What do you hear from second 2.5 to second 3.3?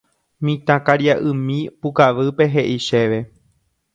he'i chéve.